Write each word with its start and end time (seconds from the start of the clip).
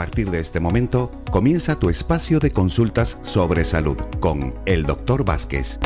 partir 0.00 0.30
de 0.30 0.40
este 0.40 0.60
momento 0.60 1.12
comienza 1.30 1.78
tu 1.78 1.90
espacio 1.90 2.40
de 2.40 2.52
consultas 2.52 3.18
sobre 3.20 3.66
salud 3.66 3.98
con 4.18 4.54
el 4.64 4.84
Dr. 4.84 5.26
Vázquez. 5.26 5.78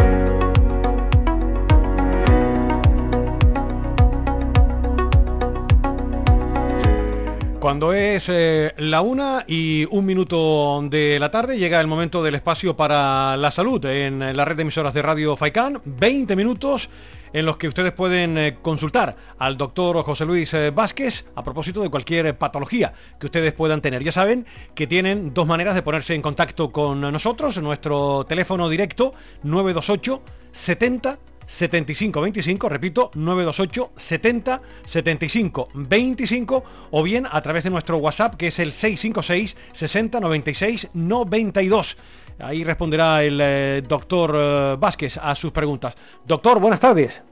Cuando 7.58 7.92
es 7.92 8.28
eh, 8.28 8.72
la 8.76 9.00
una 9.00 9.44
y 9.48 9.88
un 9.90 10.06
minuto 10.06 10.80
de 10.88 11.18
la 11.18 11.32
tarde, 11.32 11.58
llega 11.58 11.80
el 11.80 11.88
momento 11.88 12.22
del 12.22 12.36
espacio 12.36 12.76
para 12.76 13.36
la 13.36 13.50
salud 13.50 13.84
en 13.86 14.36
la 14.36 14.44
red 14.44 14.54
de 14.54 14.62
emisoras 14.62 14.94
de 14.94 15.02
Radio 15.02 15.34
Faicán. 15.34 15.80
20 15.84 16.36
minutos 16.36 16.88
en 17.34 17.44
los 17.44 17.58
que 17.58 17.68
ustedes 17.68 17.92
pueden 17.92 18.38
eh, 18.38 18.56
consultar 18.62 19.16
al 19.38 19.58
doctor 19.58 20.02
José 20.02 20.24
Luis 20.24 20.54
eh, 20.54 20.70
Vázquez 20.70 21.26
a 21.34 21.42
propósito 21.42 21.82
de 21.82 21.90
cualquier 21.90 22.38
patología 22.38 22.94
que 23.20 23.26
ustedes 23.26 23.52
puedan 23.52 23.82
tener. 23.82 24.02
Ya 24.02 24.12
saben 24.12 24.46
que 24.74 24.86
tienen 24.86 25.34
dos 25.34 25.46
maneras 25.46 25.74
de 25.74 25.82
ponerse 25.82 26.14
en 26.14 26.22
contacto 26.22 26.72
con 26.72 27.00
nosotros. 27.00 27.60
Nuestro 27.60 28.24
teléfono 28.26 28.68
directo 28.68 29.12
928 29.42 30.22
70 30.52 31.18
75 31.46 32.20
25, 32.20 32.68
repito, 32.68 33.10
928 33.14 33.92
70 33.96 34.62
75 34.84 35.68
25 35.74 36.64
o 36.90 37.02
bien 37.02 37.26
a 37.30 37.40
través 37.40 37.64
de 37.64 37.70
nuestro 37.70 37.98
WhatsApp 37.98 38.34
que 38.34 38.48
es 38.48 38.58
el 38.58 38.72
656 38.72 39.56
60 39.72 40.20
96 40.20 40.90
92. 40.94 41.96
Ahí 42.40 42.64
responderá 42.64 43.22
el 43.22 43.38
eh, 43.40 43.82
doctor 43.86 44.32
eh, 44.34 44.76
Vázquez 44.78 45.18
a 45.18 45.34
sus 45.34 45.52
preguntas. 45.52 45.96
Doctor, 46.26 46.58
buenas 46.60 46.80
tardes. 46.80 47.22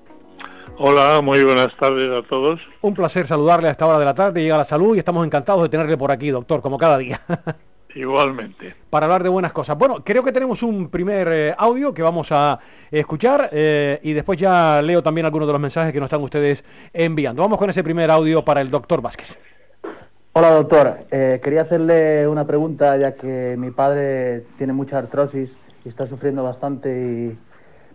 Hola, 0.79 1.20
muy 1.20 1.45
buenas 1.45 1.77
tardes 1.77 2.11
a 2.11 2.27
todos. 2.27 2.61
Un 2.81 2.95
placer 2.95 3.27
saludarle 3.27 3.69
a 3.69 3.73
esta 3.73 3.87
hora 3.87 3.98
de 3.98 4.05
la 4.05 4.15
tarde, 4.15 4.42
llega 4.42 4.56
la 4.56 4.65
salud 4.65 4.97
y 4.97 5.01
estamos 5.01 5.25
encantados 5.27 5.62
de 5.62 5.69
tenerle 5.69 5.97
por 5.97 6.11
aquí, 6.11 6.31
doctor, 6.31 6.62
como 6.62 6.79
cada 6.79 6.98
día. 6.98 7.20
Igualmente. 7.95 8.75
Para 8.91 9.07
hablar 9.07 9.23
de 9.23 9.29
buenas 9.29 9.53
cosas. 9.53 9.77
Bueno, 9.77 10.03
creo 10.05 10.23
que 10.23 10.33
tenemos 10.33 10.62
un 10.62 10.89
primer 10.89 11.29
eh, 11.31 11.55
audio 11.57 11.93
que 11.93 12.03
vamos 12.03 12.29
a 12.31 12.59
escuchar 12.91 13.51
eh, 13.53 14.01
y 14.03 14.12
después 14.12 14.39
ya 14.39 14.81
leo 14.83 15.03
también 15.03 15.27
algunos 15.27 15.47
de 15.47 15.53
los 15.53 15.61
mensajes 15.61 15.93
que 15.93 16.01
nos 16.01 16.07
están 16.07 16.23
ustedes 16.23 16.65
enviando. 16.93 17.43
Vamos 17.43 17.59
con 17.59 17.69
ese 17.69 17.85
primer 17.85 18.11
audio 18.11 18.45
para 18.45 18.61
el 18.61 18.70
doctor 18.70 19.03
Vázquez. 19.03 19.37
Hola 20.35 20.51
doctor, 20.53 21.01
eh, 21.11 21.41
quería 21.43 21.63
hacerle 21.63 22.27
una 22.27 22.47
pregunta 22.47 22.97
ya 22.97 23.15
que 23.15 23.55
mi 23.59 23.70
padre 23.70 24.45
tiene 24.57 24.73
mucha 24.73 24.97
artrosis 24.97 25.55
y 25.85 25.91
está 25.91 26.07
sufriendo 26.07 26.43
bastante 26.43 26.89
y 26.89 27.39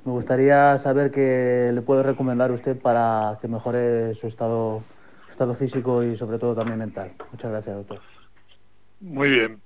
me 0.05 0.11
gustaría 0.11 0.77
saber 0.77 1.09
qué 1.09 1.71
le 1.73 1.81
puedo 1.81 2.03
recomendar 2.03 2.51
usted 2.51 2.77
para 2.77 3.39
que 3.41 3.47
mejore 3.47 4.13
su 4.13 4.27
estado, 4.27 4.83
su 5.25 5.31
estado 5.31 5.55
físico 5.55 6.03
y 6.03 6.15
sobre 6.15 6.37
todo 6.37 6.53
también 6.53 6.77
mental. 6.77 7.11
Muchas 7.31 7.49
gracias 7.49 7.75
doctor. 7.75 7.99
Muy 8.99 9.29
bien 9.29 9.59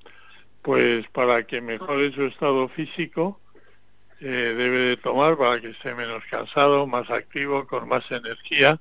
pues 0.61 1.07
para 1.09 1.43
que 1.43 1.61
mejore 1.61 2.11
su 2.11 2.23
estado 2.23 2.67
físico 2.69 3.39
eh, 4.19 4.53
debe 4.55 4.77
de 4.77 4.97
tomar 4.97 5.35
para 5.35 5.59
que 5.59 5.69
esté 5.69 5.95
menos 5.95 6.23
cansado, 6.29 6.85
más 6.85 7.09
activo, 7.09 7.65
con 7.65 7.87
más 7.87 8.09
energía. 8.11 8.79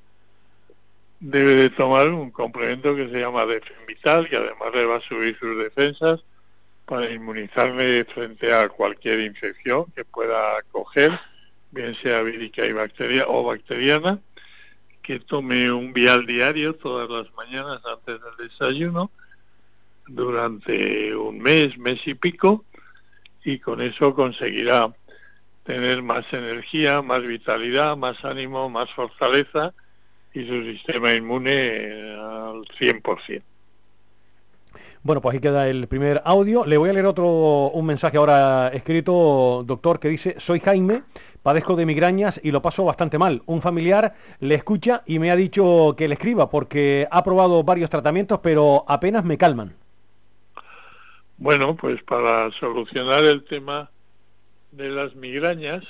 Debe 1.19 1.55
de 1.55 1.71
tomar 1.71 2.09
un 2.09 2.31
complemento 2.31 2.95
que 2.95 3.09
se 3.09 3.21
llama 3.21 3.47
Defenvital, 3.47 4.29
que 4.29 4.37
además 4.37 4.69
le 4.75 4.85
va 4.85 4.97
a 4.97 5.01
subir 5.01 5.39
sus 5.39 5.57
defensas 5.57 6.21
para 6.85 7.11
inmunizarle 7.11 8.05
frente 8.05 8.53
a 8.53 8.69
cualquier 8.69 9.21
infección 9.21 9.87
que 9.95 10.05
pueda 10.05 10.61
coger, 10.73 11.19
bien 11.71 11.95
sea 11.95 12.23
vírica 12.23 12.67
y 12.67 12.73
bacteria 12.73 13.25
o 13.27 13.43
bacteriana, 13.43 14.19
que 15.01 15.21
tome 15.21 15.73
un 15.73 15.95
vial 15.95 16.27
diario 16.27 16.75
todas 16.75 17.09
las 17.09 17.33
mañanas 17.35 17.81
antes 17.87 18.21
del 18.21 18.49
desayuno 18.49 19.11
durante 20.11 21.15
un 21.15 21.39
mes, 21.39 21.79
mes 21.79 22.07
y 22.07 22.15
pico, 22.15 22.65
y 23.45 23.59
con 23.59 23.81
eso 23.81 24.15
conseguirá 24.15 24.93
tener 25.65 26.03
más 26.03 26.31
energía, 26.33 27.03
más 27.03 27.23
vitalidad, 27.23 27.97
más 27.97 28.25
ánimo, 28.25 28.69
más 28.69 28.91
fortaleza 28.91 29.73
y 30.35 30.47
su 30.47 30.63
sistema 30.63 31.15
inmune 31.15 32.17
al 32.19 32.65
100%. 32.79 33.43
Bueno, 35.03 35.23
pues 35.23 35.35
ahí 35.35 35.41
queda 35.41 35.67
el 35.69 35.89
primer 35.89 36.21
audio. 36.25 36.67
Le 36.67 36.77
voy 36.77 36.91
a 36.91 36.93
leer 36.93 37.07
otro, 37.07 37.71
un 37.71 37.87
mensaje 37.87 38.19
ahora 38.19 38.69
escrito, 38.69 39.65
doctor, 39.67 39.99
que 39.99 40.09
dice, 40.09 40.35
soy 40.39 40.61
Jaime, 40.61 41.03
padezco 41.43 41.75
de 41.75 41.87
migrañas 41.87 42.39
y 42.43 42.51
lo 42.51 42.61
paso 42.61 42.85
bastante 42.85 43.17
mal. 43.17 43.43
Un 43.47 43.63
familiar 43.63 44.15
le 44.41 44.57
escucha 44.57 45.03
y 45.07 45.19
me 45.19 45.31
ha 45.31 45.37
dicho 45.37 45.95
que 45.97 46.07
le 46.07 46.15
escriba 46.15 46.51
porque 46.51 47.09
ha 47.11 47.23
probado 47.25 47.65
varios 47.65 47.89
tratamientos, 47.89 48.41
pero 48.43 48.85
apenas 48.89 49.25
me 49.25 49.39
calman. 49.39 49.80
Bueno, 51.41 51.75
pues 51.75 52.03
para 52.03 52.51
solucionar 52.53 53.25
el 53.25 53.43
tema 53.45 53.91
de 54.73 54.91
las 54.91 55.15
migrañas, 55.15 55.83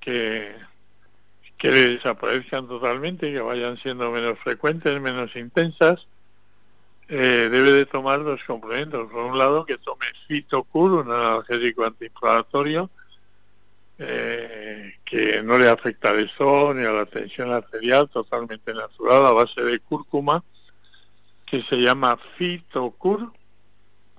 que, 0.00 0.52
que 1.56 1.70
desaparezcan 1.70 2.66
totalmente, 2.66 3.32
que 3.32 3.40
vayan 3.40 3.76
siendo 3.76 4.10
menos 4.10 4.36
frecuentes, 4.40 5.00
menos 5.00 5.36
intensas, 5.36 6.08
eh, 7.08 7.48
debe 7.48 7.70
de 7.70 7.86
tomar 7.86 8.24
dos 8.24 8.42
complementos. 8.42 9.08
Por 9.12 9.22
un 9.22 9.38
lado, 9.38 9.64
que 9.64 9.78
tome 9.78 10.06
Fitocur, 10.26 11.04
un 11.04 11.12
analgésico 11.12 11.84
antiinflamatorio, 11.84 12.90
eh, 14.00 14.94
que 15.04 15.40
no 15.44 15.56
le 15.56 15.68
afecta 15.68 16.10
al 16.10 16.18
estado 16.18 16.74
ni 16.74 16.84
a 16.84 16.90
la 16.90 17.06
tensión 17.06 17.52
arterial, 17.52 18.08
totalmente 18.08 18.74
natural, 18.74 19.24
a 19.24 19.30
base 19.30 19.62
de 19.62 19.78
cúrcuma, 19.78 20.42
que 21.46 21.62
se 21.62 21.76
llama 21.76 22.18
Fitocur, 22.36 23.32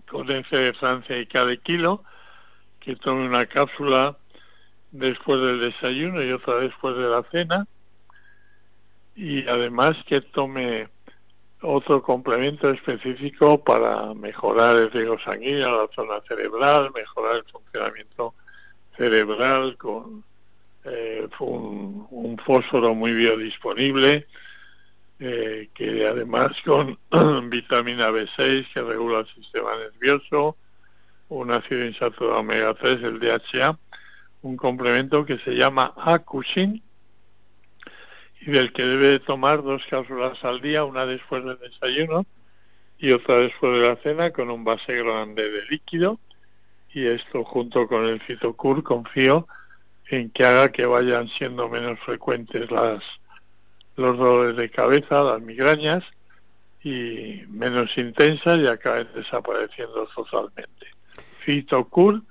con 0.09 0.31
F 0.31 0.55
de 0.55 0.73
Francia 0.73 1.19
y 1.19 1.25
cada 1.25 1.55
kilo, 1.57 2.03
que 2.79 2.95
tome 2.95 3.27
una 3.27 3.45
cápsula 3.45 4.17
después 4.91 5.39
del 5.41 5.59
desayuno 5.59 6.23
y 6.23 6.31
otra 6.31 6.55
después 6.55 6.95
de 6.95 7.09
la 7.09 7.23
cena, 7.31 7.67
y 9.15 9.47
además 9.47 9.97
que 10.05 10.21
tome 10.21 10.87
otro 11.61 12.01
complemento 12.01 12.69
específico 12.69 13.63
para 13.63 14.13
mejorar 14.13 14.77
el 14.77 14.91
riego 14.91 15.19
sanguíneo, 15.19 15.83
la 15.83 15.93
zona 15.93 16.21
cerebral, 16.27 16.91
mejorar 16.93 17.37
el 17.37 17.43
funcionamiento 17.51 18.35
cerebral 18.95 19.75
con 19.77 20.23
eh, 20.85 21.27
un, 21.39 22.37
fósforo 22.45 22.95
muy 22.95 23.13
biodisponible, 23.13 24.27
eh, 25.19 25.69
que 25.73 26.05
además 26.05 26.61
con 26.63 26.97
vitamina 27.49 28.09
B6 28.11 28.71
que 28.73 28.81
regula 28.81 29.19
el 29.19 29.27
sistema 29.27 29.75
nervioso, 29.77 30.57
un 31.29 31.51
ácido 31.51 31.85
insaturado 31.85 32.39
omega 32.39 32.73
3, 32.73 33.03
el 33.03 33.19
DHA, 33.19 33.77
un 34.43 34.57
complemento 34.57 35.25
que 35.25 35.39
se 35.39 35.55
llama 35.55 35.93
Acusin 35.97 36.81
y 38.41 38.51
del 38.51 38.71
que 38.71 38.85
debe 38.85 39.19
tomar 39.19 39.63
dos 39.63 39.85
cápsulas 39.89 40.43
al 40.45 40.61
día, 40.61 40.85
una 40.85 41.05
después 41.05 41.43
del 41.43 41.57
desayuno 41.59 42.25
y 42.97 43.11
otra 43.11 43.35
después 43.37 43.73
de 43.73 43.87
la 43.87 43.95
cena 43.97 44.31
con 44.31 44.49
un 44.49 44.63
base 44.63 45.03
grande 45.03 45.49
de 45.49 45.65
líquido. 45.65 46.19
Y 46.93 47.05
esto 47.05 47.43
junto 47.43 47.87
con 47.87 48.05
el 48.05 48.21
Citocur 48.21 48.83
confío 48.83 49.47
en 50.09 50.29
que 50.29 50.45
haga 50.45 50.71
que 50.71 50.85
vayan 50.85 51.27
siendo 51.27 51.67
menos 51.67 51.99
frecuentes 51.99 52.71
las 52.71 53.03
los 53.97 54.17
dolores 54.17 54.55
de 54.55 54.69
cabeza, 54.69 55.23
las 55.23 55.41
migrañas 55.41 56.03
y 56.83 57.41
menos 57.49 57.97
intensas 57.97 58.59
y 58.59 58.67
acaben 58.67 59.07
desapareciendo 59.13 60.07
totalmente. 60.15 60.87
Fitocur 61.39 62.21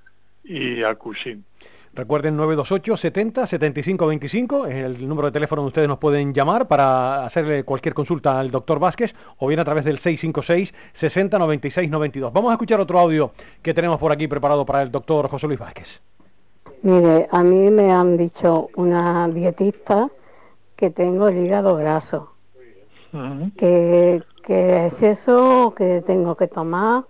y 0.45 0.83
Acusin. 0.83 1.45
Recuerden 1.93 2.37
928 2.37 2.97
70 2.97 3.47
75 3.47 4.07
25, 4.07 4.67
es 4.67 4.75
el 4.75 5.09
número 5.09 5.29
de 5.29 5.33
teléfono 5.33 5.63
donde 5.63 5.71
ustedes 5.71 5.89
nos 5.89 5.99
pueden 5.99 6.35
llamar 6.35 6.69
para 6.69 7.25
hacerle 7.25 7.65
cualquier 7.65 7.95
consulta 7.95 8.39
al 8.39 8.51
doctor 8.51 8.79
Vázquez 8.79 9.15
o 9.39 9.47
bien 9.49 9.61
a 9.61 9.65
través 9.65 9.85
del 9.85 9.99
656 9.99 10.75
60 10.93 11.39
96 11.39 11.91
92. 11.91 12.33
Vamos 12.35 12.51
a 12.51 12.53
escuchar 12.53 12.81
otro 12.81 12.99
audio 12.99 13.33
que 13.63 13.73
tenemos 13.73 13.99
por 13.99 14.13
aquí 14.13 14.29
preparado 14.29 14.67
para 14.67 14.83
el 14.83 14.91
doctor 14.91 15.29
José 15.31 15.47
Luis 15.47 15.59
Vázquez. 15.59 16.03
Mire, 16.83 17.29
a 17.31 17.43
mí 17.43 17.71
me 17.71 17.91
han 17.91 18.19
dicho 18.19 18.69
una 18.77 19.27
dietista 19.29 20.11
que 20.77 20.91
tengo 20.91 21.29
el 21.29 21.39
hígado 21.39 21.77
graso. 21.77 22.33
que, 23.57 24.23
es 24.47 25.03
eso 25.03 25.75
que 25.77 26.03
tengo 26.07 26.37
que 26.37 26.47
tomar, 26.47 27.05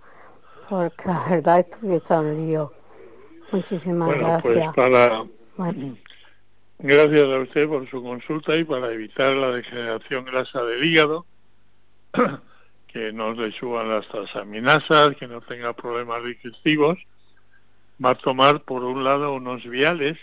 porque 0.69 1.03
la 1.05 1.25
verdad 1.29 1.59
estoy 1.59 1.95
hecha 1.95 2.19
un 2.19 2.47
lío. 2.47 2.73
Muchísimas 3.51 4.07
bueno, 4.07 4.39
pues 4.41 4.55
gracias. 4.55 4.73
Pues 4.73 4.89
para... 4.89 5.25
Gracias 6.79 7.29
a 7.29 7.39
usted 7.39 7.67
por 7.67 7.89
su 7.89 8.03
consulta 8.03 8.55
y 8.55 8.63
para 8.63 8.91
evitar 8.91 9.33
la 9.33 9.51
degeneración 9.51 10.25
grasa 10.25 10.63
del 10.63 10.83
hígado, 10.83 11.25
que 12.87 13.11
no 13.11 13.33
le 13.33 13.51
suban 13.51 13.89
las 13.89 14.07
transaminasas, 14.07 15.15
que 15.15 15.27
no 15.27 15.41
tenga 15.41 15.73
problemas 15.73 16.23
digestivos, 16.23 16.99
va 18.03 18.11
a 18.11 18.15
tomar 18.15 18.61
por 18.61 18.83
un 18.83 19.03
lado 19.03 19.33
unos 19.33 19.65
viales 19.65 20.19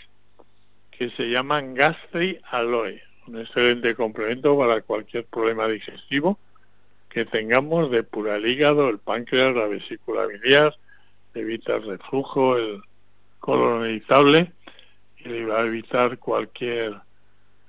que 0.91 1.09
se 1.09 1.29
llaman 1.29 1.73
Gastri 1.73 2.39
Aloe 2.49 3.01
un 3.27 3.39
excelente 3.39 3.95
complemento 3.95 4.57
para 4.57 4.81
cualquier 4.81 5.25
problema 5.25 5.67
digestivo 5.67 6.39
que 7.15 7.23
tengamos 7.23 7.89
depura 7.91 8.35
el 8.35 8.45
hígado, 8.45 8.89
el 8.89 8.99
páncreas, 8.99 9.55
la 9.55 9.67
vesícula 9.67 10.25
biliar, 10.25 10.75
evita 11.33 11.75
el 11.75 11.83
reflujo, 11.83 12.57
el 12.57 12.81
colon 13.39 13.89
irritable 13.89 14.51
y 15.19 15.29
le 15.29 15.45
va 15.45 15.61
a 15.61 15.65
evitar 15.65 16.17
cualquier 16.19 16.99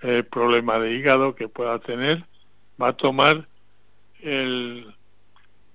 eh, 0.03 0.25
problema 0.25 0.81
de 0.81 0.95
hígado 0.95 1.37
que 1.37 1.49
pueda 1.49 1.79
tener. 1.79 2.25
Va 2.83 2.89
a 2.89 2.97
tomar 2.97 3.47
el, 4.21 4.93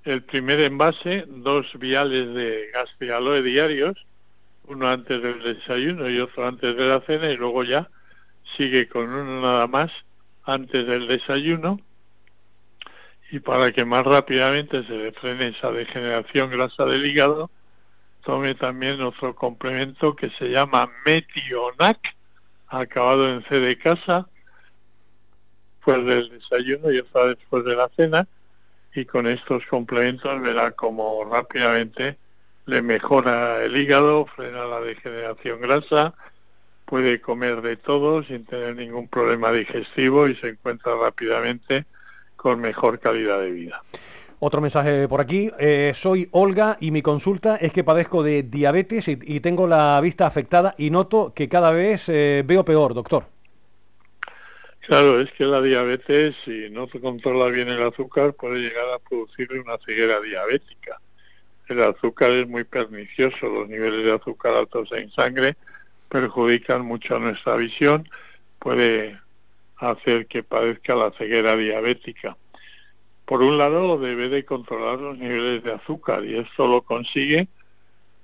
el 0.04 0.24
primer 0.24 0.60
envase, 0.60 1.24
dos 1.30 1.80
viales 1.80 2.34
de 2.34 2.72
gastrialoe 2.74 3.42
diarios, 3.42 4.06
uno 4.66 4.90
antes 4.90 5.22
del 5.22 5.42
desayuno 5.44 6.10
y 6.10 6.20
otro 6.20 6.46
antes 6.46 6.76
de 6.76 6.86
la 6.90 7.00
cena 7.00 7.32
y 7.32 7.38
luego 7.38 7.64
ya 7.64 7.90
sigue 8.44 8.88
con 8.88 9.10
uno 9.10 9.42
nada 9.42 9.68
más 9.68 9.92
antes 10.44 10.86
del 10.86 11.08
desayuno 11.08 11.80
y 13.32 13.40
para 13.40 13.72
que 13.72 13.86
más 13.86 14.06
rápidamente 14.06 14.84
se 14.84 14.94
le 14.94 15.12
frene 15.14 15.48
esa 15.48 15.72
degeneración 15.72 16.50
grasa 16.50 16.86
del 16.86 17.06
hígado, 17.06 17.50
tome 18.26 18.56
también 18.56 19.02
otro 19.02 19.34
complemento 19.34 20.16
que 20.16 20.30
se 20.32 20.50
llama 20.50 20.92
Metionac, 21.06 22.16
acabado 22.68 23.30
en 23.30 23.44
C 23.44 23.60
de 23.62 23.78
casa, 23.78 24.28
después 25.76 26.06
del 26.06 26.30
desayuno 26.30 26.92
y 26.92 27.00
otra 27.00 27.28
después 27.28 27.64
de 27.64 27.76
la 27.76 27.90
cena, 27.96 28.28
y 28.94 29.06
con 29.06 29.26
estos 29.28 29.66
complementos 29.66 30.42
verá 30.42 30.72
como 30.72 31.24
rápidamente 31.24 32.18
le 32.66 32.82
mejora 32.82 33.64
el 33.64 33.78
hígado, 33.78 34.26
frena 34.26 34.66
la 34.66 34.82
degeneración 34.82 35.62
grasa, 35.62 36.14
puede 36.92 37.22
comer 37.22 37.62
de 37.62 37.78
todo 37.78 38.22
sin 38.22 38.44
tener 38.44 38.76
ningún 38.76 39.08
problema 39.08 39.50
digestivo 39.54 40.28
y 40.28 40.36
se 40.36 40.50
encuentra 40.50 40.94
rápidamente 40.98 41.86
con 42.36 42.60
mejor 42.60 43.00
calidad 43.00 43.40
de 43.40 43.50
vida. 43.50 43.82
Otro 44.40 44.60
mensaje 44.60 45.08
por 45.08 45.22
aquí. 45.22 45.50
Eh, 45.58 45.94
soy 45.96 46.28
Olga 46.32 46.76
y 46.82 46.92
mi 46.92 47.02
consulta 47.02 47.56
es 47.56 47.72
que 47.72 47.86
padezco 47.86 48.24
de 48.24 48.44
diabetes 48.44 49.08
y, 49.08 49.40
tengo 49.40 49.68
la 49.68 50.02
vista 50.02 50.28
afectada 50.28 50.76
y 50.78 50.90
noto 50.90 51.32
que 51.34 51.48
cada 51.48 51.72
vez 51.72 52.10
eh, 52.10 52.44
veo 52.46 52.66
peor, 52.66 52.94
doctor. 52.94 53.24
Claro, 54.82 55.22
es 55.22 55.32
que 55.32 55.46
la 55.46 55.62
diabetes, 55.62 56.36
si 56.44 56.70
no 56.72 56.90
se 56.90 57.00
controla 57.00 57.46
bien 57.46 57.70
el 57.70 57.82
azúcar, 57.84 58.34
puede 58.34 58.60
llegar 58.60 58.90
a 58.94 59.00
producir 59.00 59.48
una 59.66 59.78
ceguera 59.86 60.20
diabética. 60.20 61.00
El 61.70 61.84
azúcar 61.84 62.32
es 62.32 62.50
muy 62.50 62.66
pernicioso, 62.66 63.48
los 63.48 63.70
niveles 63.70 64.04
de 64.04 64.12
azúcar 64.12 64.56
altos 64.56 64.92
en 64.92 65.10
sangre 65.10 65.56
perjudican 66.12 66.86
mucho 66.86 67.20
nuestra 67.20 67.56
visión, 67.56 68.08
puede 68.60 69.18
hacer 69.78 70.28
que 70.28 70.44
padezca 70.44 70.94
la 70.94 71.12
ceguera 71.12 71.56
diabética. 71.56 72.36
Por 73.24 73.42
un 73.42 73.58
lado, 73.58 73.98
debe 73.98 74.28
de 74.28 74.44
controlar 74.44 75.00
los 75.00 75.18
niveles 75.18 75.64
de 75.64 75.74
azúcar 75.74 76.26
y 76.26 76.36
esto 76.36 76.68
lo 76.68 76.82
consigue 76.82 77.48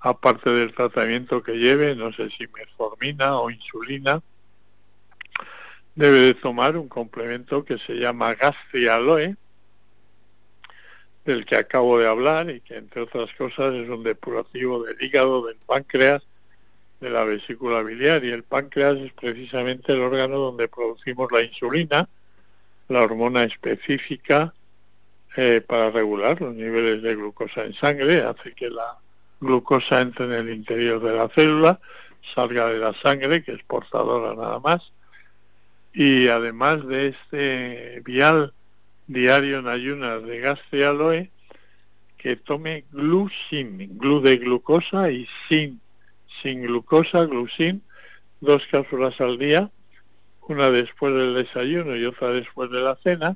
aparte 0.01 0.49
del 0.49 0.75
tratamiento 0.75 1.41
que 1.41 1.53
lleve, 1.53 1.95
no 1.95 2.11
sé 2.11 2.29
si 2.29 2.45
metformina 2.47 3.39
o 3.39 3.49
insulina, 3.49 4.21
debe 5.95 6.19
de 6.19 6.33
tomar 6.35 6.77
un 6.77 6.87
complemento 6.87 7.63
que 7.63 7.77
se 7.77 7.95
llama 7.95 8.35
gastrialoe, 8.35 9.35
del 11.25 11.45
que 11.45 11.55
acabo 11.55 11.99
de 11.99 12.07
hablar 12.07 12.49
y 12.49 12.61
que 12.61 12.75
entre 12.75 13.01
otras 13.01 13.33
cosas 13.33 13.73
es 13.73 13.89
un 13.89 14.03
depurativo 14.03 14.83
del 14.83 15.01
hígado, 15.01 15.47
del 15.47 15.57
páncreas 15.65 16.23
de 16.99 17.09
la 17.09 17.23
vesícula 17.23 17.83
biliar 17.83 18.23
y 18.23 18.31
el 18.31 18.43
páncreas 18.43 18.97
es 18.97 19.13
precisamente 19.13 19.93
el 19.93 20.01
órgano 20.01 20.37
donde 20.37 20.67
producimos 20.67 21.31
la 21.31 21.43
insulina, 21.43 22.09
la 22.87 23.01
hormona 23.01 23.43
específica 23.43 24.53
eh, 25.35 25.61
para 25.65 25.91
regular 25.91 26.41
los 26.41 26.55
niveles 26.55 27.03
de 27.03 27.15
glucosa 27.15 27.63
en 27.63 27.73
sangre, 27.73 28.21
hace 28.21 28.53
que 28.53 28.69
la 28.69 28.97
glucosa 29.39 30.01
entre 30.01 30.25
en 30.25 30.31
el 30.31 30.49
interior 30.49 31.01
de 31.01 31.13
la 31.13 31.29
célula, 31.29 31.79
salga 32.33 32.67
de 32.67 32.79
la 32.79 32.93
sangre, 32.93 33.43
que 33.43 33.53
es 33.53 33.63
portadora 33.63 34.33
nada 34.33 34.59
más, 34.59 34.91
y 35.93 36.27
además 36.27 36.85
de 36.87 37.07
este 37.07 38.01
vial 38.03 38.53
diario 39.05 39.59
en 39.59 39.67
ayunas 39.67 40.23
de 40.23 40.39
gastrialoe, 40.39 41.31
que 42.17 42.35
tome 42.35 42.85
glucin, 42.91 43.97
glu 43.97 44.21
de 44.21 44.37
glucosa 44.37 45.11
y 45.11 45.27
sin 45.47 45.79
sin 46.41 46.63
glucosa, 46.63 47.25
glucin, 47.25 47.81
dos 48.41 48.67
cápsulas 48.67 49.19
al 49.21 49.37
día, 49.37 49.71
una 50.47 50.69
después 50.69 51.13
del 51.13 51.35
desayuno 51.35 51.95
y 51.95 52.05
otra 52.05 52.29
después 52.29 52.69
de 52.71 52.81
la 52.81 52.95
cena, 52.95 53.35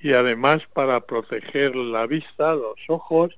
y 0.00 0.12
además 0.12 0.62
para 0.72 1.00
proteger 1.00 1.76
la 1.76 2.06
vista, 2.06 2.54
los 2.54 2.78
ojos, 2.88 3.36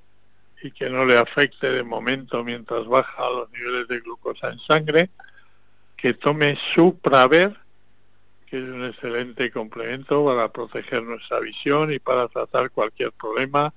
y 0.62 0.70
que 0.70 0.88
no 0.88 1.04
le 1.04 1.18
afecte 1.18 1.70
de 1.70 1.82
momento 1.82 2.42
mientras 2.42 2.86
baja 2.86 3.28
los 3.30 3.50
niveles 3.50 3.88
de 3.88 4.00
glucosa 4.00 4.50
en 4.50 4.58
sangre, 4.58 5.10
que 5.96 6.14
tome 6.14 6.56
Supraver, 6.56 7.56
que 8.46 8.58
es 8.58 8.62
un 8.62 8.84
excelente 8.84 9.50
complemento 9.50 10.24
para 10.24 10.52
proteger 10.52 11.02
nuestra 11.02 11.40
visión 11.40 11.92
y 11.92 11.98
para 11.98 12.28
tratar 12.28 12.70
cualquier 12.70 13.12
problema, 13.12 13.72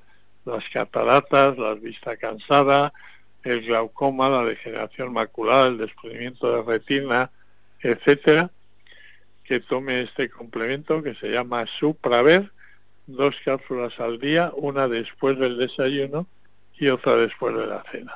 las 0.45 0.67
cataratas, 0.69 1.57
la 1.57 1.73
vista 1.73 2.17
cansada, 2.17 2.93
el 3.43 3.61
glaucoma, 3.61 4.29
la 4.29 4.43
degeneración 4.43 5.13
macular, 5.13 5.67
el 5.67 5.77
desprendimiento 5.77 6.55
de 6.55 6.61
retina, 6.63 7.31
etcétera, 7.81 8.51
que 9.43 9.59
tome 9.59 10.01
este 10.01 10.29
complemento 10.29 11.01
que 11.01 11.15
se 11.15 11.31
llama 11.31 11.65
Supraver, 11.65 12.51
dos 13.07 13.35
cápsulas 13.43 13.99
al 13.99 14.19
día, 14.19 14.51
una 14.55 14.87
después 14.87 15.39
del 15.39 15.57
desayuno 15.57 16.27
y 16.77 16.89
otra 16.89 17.15
después 17.15 17.55
de 17.55 17.65
la 17.65 17.83
cena. 17.91 18.15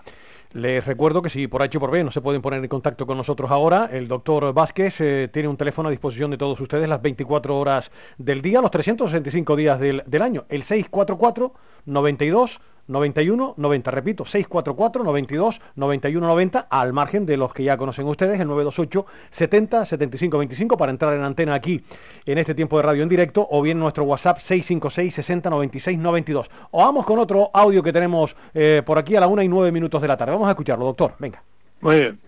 Les 0.53 0.85
recuerdo 0.85 1.23
que 1.23 1.31
si 1.31 1.47
por 1.47 1.63
H 1.63 1.75
o 1.77 1.81
por 1.81 1.89
B 1.89 2.03
no 2.03 2.11
se 2.11 2.21
pueden 2.21 2.43
poner 2.43 2.61
en 2.63 2.69
contacto 2.69 3.07
con 3.07 3.17
nosotros 3.17 3.49
ahora, 3.49 3.89
el 3.91 4.07
doctor 4.07 4.53
Vázquez 4.53 5.01
eh, 5.01 5.27
tiene 5.33 5.47
un 5.47 5.57
teléfono 5.57 5.87
a 5.87 5.91
disposición 5.91 6.29
de 6.29 6.37
todos 6.37 6.61
ustedes 6.61 6.87
las 6.87 7.01
24 7.01 7.57
horas 7.57 7.91
del 8.19 8.43
día, 8.43 8.61
los 8.61 8.69
365 8.69 9.55
días 9.55 9.79
del, 9.79 10.03
del 10.05 10.21
año, 10.21 10.45
el 10.49 10.61
644 10.61 11.55
92 11.85 12.61
91 12.87 13.55
90, 13.57 13.91
repito, 13.91 14.25
644 14.25 15.03
92 15.03 15.61
91 15.75 16.27
90, 16.27 16.59
al 16.69 16.93
margen 16.93 17.25
de 17.25 17.37
los 17.37 17.53
que 17.53 17.63
ya 17.63 17.77
conocen 17.77 18.05
ustedes, 18.07 18.39
el 18.39 18.47
928 18.47 19.05
70 19.29 19.85
75 19.85 20.37
25 20.37 20.77
para 20.77 20.91
entrar 20.91 21.13
en 21.13 21.23
antena 21.23 21.53
aquí 21.53 21.83
en 22.25 22.37
este 22.37 22.55
tiempo 22.55 22.77
de 22.77 22.83
radio 22.83 23.03
en 23.03 23.09
directo, 23.09 23.47
o 23.49 23.61
bien 23.61 23.79
nuestro 23.79 24.03
WhatsApp 24.03 24.39
656 24.39 25.13
60 25.13 25.49
96 25.49 25.97
92. 25.97 26.51
O 26.71 26.79
vamos 26.79 27.05
con 27.05 27.19
otro 27.19 27.49
audio 27.53 27.81
que 27.81 27.93
tenemos 27.93 28.35
eh, 28.53 28.81
por 28.85 28.97
aquí 28.97 29.15
a 29.15 29.19
la 29.19 29.27
una 29.27 29.43
y 29.43 29.47
nueve 29.47 29.71
minutos 29.71 30.01
de 30.01 30.07
la 30.07 30.17
tarde. 30.17 30.33
Vamos 30.33 30.47
a 30.47 30.51
escucharlo, 30.51 30.85
doctor. 30.85 31.13
Venga. 31.19 31.41
Muy 31.81 31.95
bien. 31.95 32.19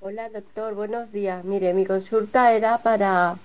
Hola, 0.00 0.28
doctor. 0.30 0.74
Buenos 0.74 1.12
días. 1.12 1.44
Mire, 1.44 1.72
mi 1.74 1.86
consulta 1.86 2.52
era 2.52 2.78
para 2.78 3.36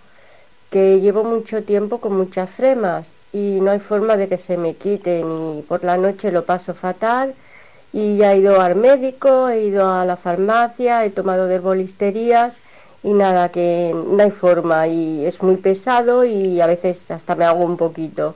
que 0.70 1.00
llevo 1.00 1.24
mucho 1.24 1.64
tiempo 1.64 2.00
con 2.00 2.16
muchas 2.16 2.50
fremas 2.50 3.12
y 3.34 3.60
no 3.62 3.72
hay 3.72 3.80
forma 3.80 4.18
de 4.18 4.28
que 4.28 4.38
se 4.38 4.58
me 4.58 4.76
quiten 4.76 5.60
y 5.60 5.62
por 5.62 5.84
la 5.84 5.98
noche 5.98 6.32
lo 6.32 6.46
paso 6.46 6.74
fatal 6.74 7.36
y 7.94 8.18
ya 8.18 8.34
he 8.34 8.40
ido 8.40 8.62
al 8.62 8.76
médico, 8.76 9.50
he 9.50 9.64
ido 9.64 9.90
a 9.90 10.06
la 10.06 10.18
farmacia, 10.18 11.06
he 11.06 11.10
tomado 11.10 11.62
bolisterías 11.62 12.58
y 13.04 13.14
nada, 13.14 13.50
que 13.50 13.94
no 13.96 14.22
hay 14.22 14.32
forma 14.32 14.88
y 14.88 15.26
es 15.26 15.42
muy 15.42 15.58
pesado 15.58 16.26
y 16.26 16.60
a 16.60 16.68
veces 16.68 17.10
hasta 17.12 17.36
me 17.36 17.46
hago 17.46 17.64
un 17.64 17.78
poquito. 17.78 18.36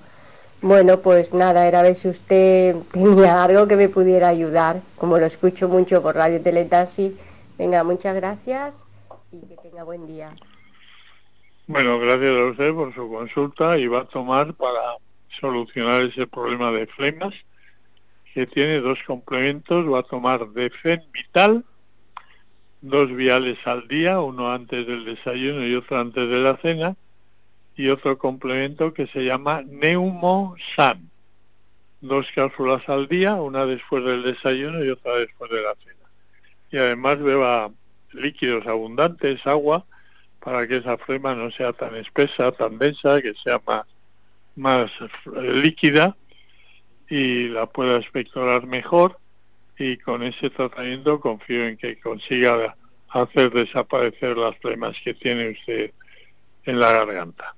Bueno, 0.61 0.99
pues 0.99 1.33
nada, 1.33 1.67
era 1.67 1.81
ver 1.81 1.95
si 1.95 2.07
usted 2.07 2.75
tenía 2.91 3.43
algo 3.43 3.67
que 3.67 3.75
me 3.75 3.89
pudiera 3.89 4.29
ayudar, 4.29 4.81
como 4.97 5.17
lo 5.17 5.25
escucho 5.25 5.67
mucho 5.67 6.01
por 6.01 6.15
Radio 6.15 6.41
Teletasi. 6.41 7.17
Venga, 7.57 7.83
muchas 7.83 8.15
gracias 8.15 8.75
y 9.31 9.39
que 9.47 9.57
tenga 9.57 9.83
buen 9.83 10.07
día. 10.07 10.31
Bueno, 11.71 11.99
gracias 11.99 12.35
a 12.35 12.45
usted 12.47 12.73
por 12.73 12.93
su 12.93 13.09
consulta 13.09 13.77
y 13.77 13.87
va 13.87 13.99
a 13.99 14.05
tomar 14.05 14.53
para 14.55 14.97
solucionar 15.29 16.01
ese 16.01 16.27
problema 16.27 16.69
de 16.69 16.85
flemas 16.85 17.33
que 18.33 18.45
tiene 18.45 18.81
dos 18.81 19.01
complementos, 19.03 19.89
va 19.89 19.99
a 19.99 20.03
tomar 20.03 20.49
Defen 20.49 21.01
Vital, 21.13 21.63
dos 22.81 23.15
viales 23.15 23.57
al 23.65 23.87
día, 23.87 24.19
uno 24.19 24.51
antes 24.51 24.85
del 24.85 25.05
desayuno 25.05 25.65
y 25.65 25.73
otro 25.73 25.97
antes 25.97 26.27
de 26.27 26.39
la 26.39 26.57
cena, 26.57 26.97
y 27.77 27.87
otro 27.87 28.17
complemento 28.17 28.93
que 28.93 29.07
se 29.07 29.23
llama 29.23 29.61
Neumosan, 29.65 31.09
dos 32.01 32.27
cápsulas 32.35 32.89
al 32.89 33.07
día, 33.07 33.35
una 33.35 33.65
después 33.65 34.03
del 34.03 34.23
desayuno 34.23 34.83
y 34.83 34.89
otra 34.89 35.15
después 35.15 35.49
de 35.49 35.61
la 35.61 35.73
cena. 35.75 36.09
Y 36.69 36.77
además 36.79 37.21
beba 37.21 37.71
líquidos 38.11 38.67
abundantes, 38.67 39.47
agua, 39.47 39.85
para 40.43 40.67
que 40.67 40.77
esa 40.77 40.97
flema 40.97 41.35
no 41.35 41.51
sea 41.51 41.71
tan 41.71 41.95
espesa, 41.95 42.51
tan 42.51 42.77
densa, 42.77 43.21
que 43.21 43.33
sea 43.35 43.61
más, 43.65 43.85
más 44.55 44.91
líquida 45.35 46.17
y 47.09 47.49
la 47.49 47.65
pueda 47.67 47.97
espectorar 47.97 48.65
mejor 48.65 49.19
y 49.77 49.97
con 49.97 50.23
ese 50.23 50.49
tratamiento 50.49 51.19
confío 51.19 51.65
en 51.65 51.77
que 51.77 51.99
consiga 51.99 52.75
hacer 53.09 53.51
desaparecer 53.51 54.37
las 54.37 54.57
flemas 54.57 54.97
que 55.03 55.13
tiene 55.13 55.49
usted 55.49 55.91
en 56.65 56.79
la 56.79 56.91
garganta. 56.91 57.55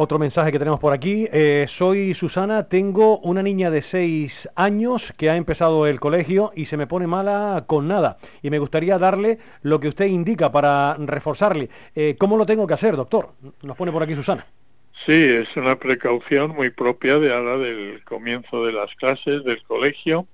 Otro 0.00 0.18
mensaje 0.18 0.50
que 0.50 0.58
tenemos 0.58 0.80
por 0.80 0.94
aquí. 0.94 1.28
Eh, 1.30 1.66
soy 1.68 2.14
Susana, 2.14 2.70
tengo 2.70 3.18
una 3.18 3.42
niña 3.42 3.70
de 3.70 3.82
6 3.82 4.48
años 4.54 5.12
que 5.18 5.28
ha 5.28 5.36
empezado 5.36 5.86
el 5.86 6.00
colegio 6.00 6.52
y 6.56 6.64
se 6.64 6.78
me 6.78 6.86
pone 6.86 7.06
mala 7.06 7.64
con 7.66 7.86
nada. 7.86 8.16
Y 8.40 8.48
me 8.48 8.58
gustaría 8.58 8.98
darle 8.98 9.38
lo 9.60 9.78
que 9.78 9.88
usted 9.88 10.06
indica 10.06 10.50
para 10.50 10.96
reforzarle. 10.98 11.68
Eh, 11.94 12.16
¿Cómo 12.18 12.38
lo 12.38 12.46
tengo 12.46 12.66
que 12.66 12.72
hacer, 12.72 12.96
doctor? 12.96 13.34
Nos 13.60 13.76
pone 13.76 13.92
por 13.92 14.02
aquí 14.02 14.14
Susana. 14.14 14.46
Sí, 15.04 15.12
es 15.12 15.54
una 15.54 15.76
precaución 15.76 16.52
muy 16.52 16.70
propia 16.70 17.18
de 17.18 17.34
ahora 17.34 17.58
del 17.58 18.02
comienzo 18.04 18.64
de 18.64 18.72
las 18.72 18.94
clases 18.94 19.44
del 19.44 19.62
colegio, 19.64 20.26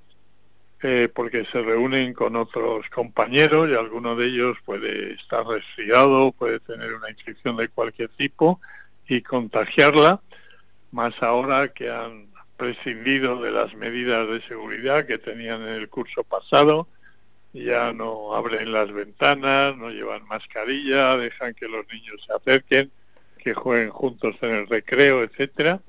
eh, 0.84 1.08
porque 1.12 1.44
se 1.44 1.60
reúnen 1.62 2.14
con 2.14 2.36
otros 2.36 2.88
compañeros 2.90 3.68
y 3.68 3.74
alguno 3.74 4.14
de 4.14 4.26
ellos 4.26 4.58
puede 4.64 5.14
estar 5.14 5.44
resfriado, 5.44 6.30
puede 6.30 6.60
tener 6.60 6.94
una 6.94 7.10
infección 7.10 7.56
de 7.56 7.66
cualquier 7.66 8.10
tipo 8.10 8.60
y 9.08 9.22
contagiarla, 9.22 10.20
más 10.90 11.22
ahora 11.22 11.68
que 11.68 11.90
han 11.90 12.28
prescindido 12.56 13.40
de 13.40 13.50
las 13.50 13.74
medidas 13.74 14.28
de 14.28 14.40
seguridad 14.42 15.06
que 15.06 15.18
tenían 15.18 15.62
en 15.62 15.74
el 15.74 15.88
curso 15.88 16.24
pasado, 16.24 16.88
ya 17.52 17.92
no 17.92 18.34
abren 18.34 18.72
las 18.72 18.92
ventanas, 18.92 19.76
no 19.76 19.90
llevan 19.90 20.26
mascarilla, 20.26 21.16
dejan 21.16 21.54
que 21.54 21.68
los 21.68 21.86
niños 21.92 22.24
se 22.26 22.32
acerquen 22.32 22.90
que 23.46 23.54
jueguen 23.54 23.90
juntos 23.90 24.34
en 24.40 24.56
el 24.56 24.66
recreo, 24.66 25.22
etcétera, 25.22 25.80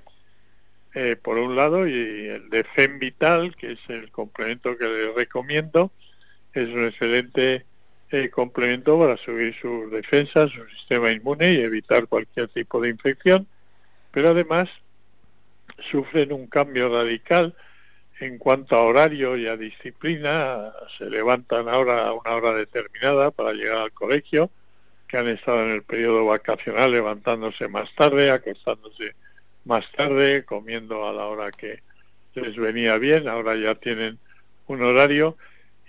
eh, 0.93 1.15
por 1.15 1.39
un 1.39 1.55
lado, 1.55 1.87
y 1.87 1.93
el 1.93 2.51
de 2.51 2.63
FEM 2.63 2.99
Vital, 2.99 3.55
que 3.55 3.71
es 3.71 3.79
el 3.87 4.11
complemento 4.11 4.77
que 4.77 4.85
les 4.85 5.15
recomiendo, 5.15 5.91
es 6.53 6.69
un 6.69 6.85
excelente 6.85 7.65
eh, 8.11 8.29
complemento 8.29 8.97
para 8.99 9.17
subir 9.17 9.53
sus 9.59 9.91
defensas, 9.91 10.51
su 10.51 10.65
sistema 10.69 11.11
inmune 11.11 11.53
y 11.53 11.59
evitar 11.59 12.07
cualquier 12.07 12.47
tipo 12.47 12.79
de 12.79 12.89
infección, 12.89 13.47
pero 14.11 14.29
además 14.29 14.69
sufren 15.79 16.31
un 16.31 16.47
cambio 16.47 16.89
radical 16.89 17.55
en 18.19 18.37
cuanto 18.37 18.75
a 18.75 18.83
horario 18.83 19.37
y 19.37 19.47
a 19.47 19.57
disciplina, 19.57 20.73
se 20.97 21.09
levantan 21.09 21.69
ahora 21.69 22.07
a 22.07 22.13
una 22.13 22.31
hora 22.31 22.53
determinada 22.53 23.29
para 23.31 23.53
llegar 23.53 23.77
al 23.77 23.91
colegio, 23.91 24.49
que 25.07 25.17
han 25.17 25.27
estado 25.27 25.63
en 25.63 25.71
el 25.71 25.83
periodo 25.83 26.25
vacacional 26.25 26.91
levantándose 26.91 27.67
más 27.67 27.93
tarde, 27.95 28.31
acostándose 28.31 29.15
más 29.65 29.91
tarde, 29.91 30.45
comiendo 30.45 31.07
a 31.07 31.13
la 31.13 31.25
hora 31.25 31.51
que 31.51 31.81
les 32.33 32.55
venía 32.55 32.97
bien, 32.97 33.27
ahora 33.27 33.55
ya 33.55 33.75
tienen 33.75 34.17
un 34.67 34.81
horario 34.81 35.37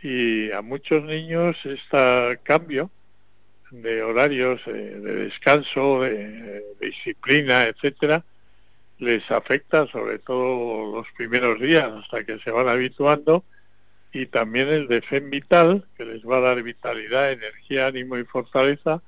y 0.02 0.50
a 0.52 0.62
muchos 0.62 1.02
niños 1.04 1.64
este 1.64 2.38
cambio 2.42 2.90
de 3.70 4.02
horarios, 4.02 4.62
eh, 4.66 4.70
de 4.70 5.14
descanso, 5.24 6.02
de, 6.02 6.64
disciplina, 6.80 7.66
etcétera, 7.66 8.24
les 8.98 9.30
afecta 9.30 9.86
sobre 9.86 10.18
todo 10.18 10.92
los 10.92 11.06
primeros 11.16 11.60
días 11.60 11.90
hasta 11.92 12.24
que 12.24 12.38
se 12.38 12.50
van 12.50 12.68
habituando 12.68 13.44
y 14.12 14.26
también 14.26 14.68
el 14.68 14.88
de 14.88 15.02
FEM 15.02 15.30
Vital, 15.30 15.86
que 15.96 16.04
les 16.04 16.24
va 16.24 16.38
a 16.38 16.40
dar 16.40 16.62
vitalidad, 16.62 17.30
energía, 17.30 17.88
ánimo 17.88 18.16
y 18.16 18.24
fortaleza, 18.24 19.02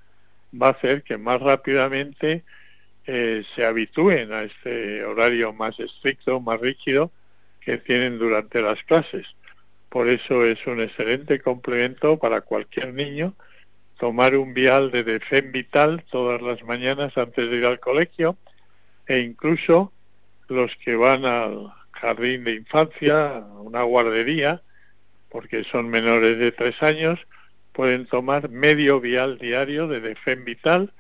va 0.61 0.68
a 0.68 0.70
hacer 0.70 1.02
que 1.02 1.16
más 1.16 1.40
rápidamente 1.40 2.44
eh, 3.06 3.44
se 3.54 3.64
habitúen 3.64 4.32
a 4.32 4.42
este 4.42 5.04
horario 5.04 5.52
más 5.52 5.80
estricto, 5.80 6.40
más 6.40 6.61
rígido 6.61 7.11
que 7.61 7.78
tienen 7.78 8.18
durante 8.18 8.61
las 8.61 8.82
clases. 8.85 9.26
Por 9.90 10.09
eso 10.09 10.44
es 10.44 10.66
un 10.66 10.80
excelente 10.80 11.40
complemento 11.40 12.18
para 12.18 12.40
cualquier 12.40 12.94
niño 12.94 13.35
tomar 13.99 14.35
un 14.35 14.54
vial 14.54 14.90
de 14.90 15.04
Defen 15.04 15.52
Vital 15.52 16.04
todas 16.11 16.40
las 16.40 16.64
mañanas 16.64 17.18
antes 17.18 17.50
de 17.50 17.56
ir 17.59 17.66
al 17.66 17.80
colegio 17.80 18.38
e 19.06 19.18
incluso 19.18 19.92
los 20.49 20.75
que 20.76 20.97
van 20.97 21.26
al 21.26 21.73
jardín 21.90 22.44
de 22.44 22.54
infancia, 22.54 23.44
una 23.59 23.82
guardería, 23.82 24.62
porque 25.28 25.64
son 25.64 25.90
menores 25.90 26.38
de 26.38 26.50
tres 26.50 26.82
años, 26.82 27.20
pueden 27.73 28.06
tomar 28.06 28.49
medio 28.49 29.00
vial 29.00 29.38
diario 29.38 29.87
de 29.87 30.00
Defen 30.00 30.44
Vital. 30.44 30.92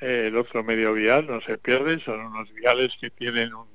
Eh, 0.00 0.26
el 0.26 0.36
otro 0.36 0.62
medio 0.62 0.92
vial 0.92 1.26
no 1.26 1.40
se 1.40 1.56
pierde, 1.56 1.98
son 2.00 2.20
unos 2.20 2.52
viales 2.52 2.92
que 3.00 3.10
tienen 3.10 3.54
un 3.54 3.68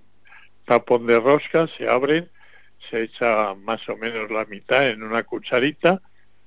tapón 0.66 1.08
de 1.08 1.20
rosca, 1.20 1.68
se 1.68 1.90
abren, 1.90 2.30
se 2.90 3.04
echa 3.04 3.54
más 3.56 3.88
o 3.90 3.98
menos 3.98 4.32
la 4.32 4.46
mitad 4.46 4.90
en 4.90 5.04
una 5.04 5.24
cucharita, 5.24 6.02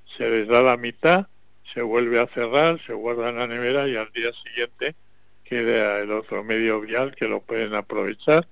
se 0.05 0.29
les 0.29 0.47
da 0.47 0.61
la 0.61 0.77
mitad, 0.77 1.27
se 1.73 1.81
vuelve 1.81 2.19
a 2.19 2.27
cerrar, 2.27 2.79
se 2.85 2.93
guarda 2.93 3.29
en 3.29 3.37
la 3.37 3.47
nevera 3.47 3.87
y 3.87 3.95
al 3.95 4.11
día 4.11 4.31
siguiente 4.33 4.95
queda 5.43 5.99
el 5.99 6.11
otro 6.11 6.43
medio 6.43 6.81
vial 6.81 7.15
que 7.15 7.27
lo 7.27 7.41
pueden 7.41 7.73
aprovechar. 7.73 8.47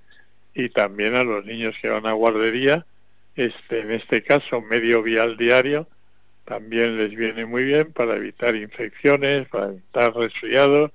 Y 0.54 0.68
también 0.68 1.14
a 1.14 1.24
los 1.24 1.44
niños 1.44 1.76
que 1.80 1.88
van 1.88 2.06
a 2.06 2.12
guardería, 2.12 2.84
este, 3.36 3.80
en 3.80 3.92
este 3.92 4.22
caso 4.22 4.60
medio 4.60 5.02
vial 5.02 5.36
diario, 5.36 5.88
también 6.44 6.98
les 6.98 7.14
viene 7.14 7.46
muy 7.46 7.64
bien 7.64 7.92
para 7.92 8.16
evitar 8.16 8.54
infecciones, 8.54 9.48
para 9.48 9.68
evitar 9.68 10.14
resfriados 10.14 10.90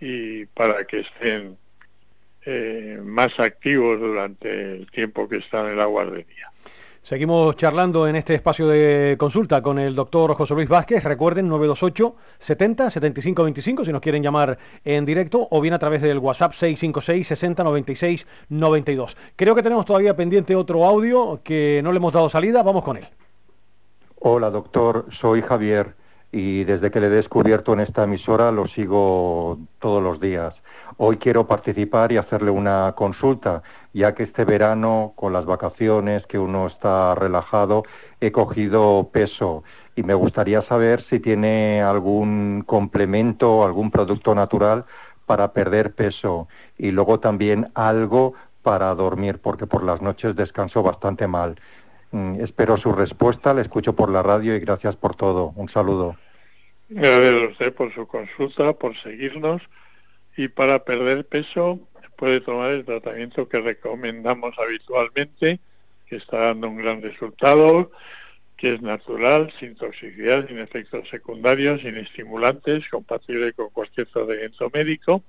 y 0.00 0.46
para 0.46 0.86
que 0.86 1.00
estén 1.00 1.58
eh, 2.46 3.00
más 3.02 3.38
activos 3.40 3.98
durante 3.98 4.76
el 4.76 4.90
tiempo 4.90 5.28
que 5.28 5.38
están 5.38 5.66
en 5.66 5.76
la 5.76 5.86
guardería. 5.86 6.50
Seguimos 7.02 7.56
charlando 7.56 8.08
en 8.08 8.16
este 8.16 8.34
espacio 8.34 8.66
de 8.66 9.16
consulta 9.16 9.62
con 9.62 9.78
el 9.78 9.94
doctor 9.94 10.34
José 10.34 10.54
Luis 10.54 10.68
Vázquez. 10.68 11.04
Recuerden 11.04 11.48
928 11.48 12.16
70 12.38 12.90
75 12.90 13.44
25 13.44 13.84
si 13.84 13.92
nos 13.92 14.00
quieren 14.00 14.24
llamar 14.24 14.58
en 14.84 15.04
directo 15.04 15.46
o 15.50 15.60
bien 15.60 15.74
a 15.74 15.78
través 15.78 16.02
del 16.02 16.18
WhatsApp 16.18 16.52
656 16.52 17.28
60 17.28 17.62
96 17.62 18.26
92. 18.48 19.16
Creo 19.36 19.54
que 19.54 19.62
tenemos 19.62 19.84
todavía 19.84 20.16
pendiente 20.16 20.56
otro 20.56 20.84
audio 20.84 21.40
que 21.44 21.80
no 21.84 21.92
le 21.92 21.98
hemos 21.98 22.12
dado 22.12 22.28
salida. 22.28 22.64
Vamos 22.64 22.82
con 22.82 22.96
él. 22.96 23.06
Hola 24.16 24.50
doctor, 24.50 25.06
soy 25.10 25.42
Javier 25.42 25.94
y 26.32 26.64
desde 26.64 26.90
que 26.90 27.00
le 27.00 27.06
he 27.06 27.10
descubierto 27.10 27.72
en 27.72 27.80
esta 27.80 28.04
emisora 28.04 28.50
lo 28.50 28.66
sigo 28.66 29.60
todos 29.78 30.02
los 30.02 30.20
días. 30.20 30.60
Hoy 30.98 31.18
quiero 31.18 31.46
participar 31.46 32.10
y 32.10 32.16
hacerle 32.16 32.50
una 32.50 32.94
consulta, 32.96 33.62
ya 33.92 34.14
que 34.14 34.22
este 34.22 34.46
verano, 34.46 35.12
con 35.14 35.34
las 35.34 35.44
vacaciones, 35.44 36.26
que 36.26 36.38
uno 36.38 36.66
está 36.66 37.14
relajado, 37.14 37.82
he 38.18 38.32
cogido 38.32 39.10
peso 39.12 39.62
y 39.94 40.02
me 40.04 40.14
gustaría 40.14 40.62
saber 40.62 41.02
si 41.02 41.20
tiene 41.20 41.82
algún 41.82 42.62
complemento, 42.64 43.62
algún 43.66 43.90
producto 43.90 44.34
natural 44.34 44.86
para 45.26 45.52
perder 45.52 45.94
peso 45.94 46.48
y 46.78 46.92
luego 46.92 47.20
también 47.20 47.70
algo 47.74 48.32
para 48.62 48.94
dormir, 48.94 49.38
porque 49.38 49.66
por 49.66 49.84
las 49.84 50.00
noches 50.00 50.34
descanso 50.34 50.82
bastante 50.82 51.26
mal. 51.26 51.60
Mm, 52.10 52.40
espero 52.40 52.78
su 52.78 52.92
respuesta, 52.92 53.52
le 53.52 53.60
escucho 53.60 53.94
por 53.94 54.08
la 54.08 54.22
radio 54.22 54.56
y 54.56 54.60
gracias 54.60 54.96
por 54.96 55.14
todo. 55.14 55.52
Un 55.56 55.68
saludo. 55.68 56.16
Gracias 56.88 57.42
a 57.42 57.48
usted 57.48 57.74
por 57.74 57.92
su 57.92 58.06
consulta, 58.06 58.72
por 58.72 58.96
seguirnos 58.96 59.60
y 60.36 60.48
para 60.48 60.84
perder 60.84 61.24
peso 61.26 61.80
puede 62.16 62.40
tomar 62.40 62.70
el 62.70 62.84
tratamiento 62.84 63.48
que 63.48 63.60
recomendamos 63.60 64.54
habitualmente, 64.58 65.60
que 66.06 66.16
está 66.16 66.38
dando 66.38 66.68
un 66.68 66.78
gran 66.78 67.02
resultado, 67.02 67.90
que 68.56 68.74
es 68.74 68.82
natural, 68.82 69.52
sin 69.58 69.74
toxicidad, 69.76 70.48
sin 70.48 70.58
efectos 70.58 71.08
secundarios, 71.08 71.82
sin 71.82 71.96
estimulantes, 71.96 72.88
compatible 72.88 73.52
con 73.52 73.68
cualquier 73.70 74.06
tratamiento 74.06 74.70
médico 74.72 75.22